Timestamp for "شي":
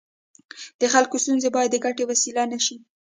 2.65-2.75